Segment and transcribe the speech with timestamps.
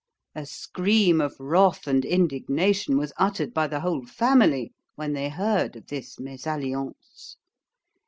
[0.33, 5.75] A scream of wrath and indignation was uttered by the whole family when they heard
[5.75, 7.37] of this MESALLIANCE.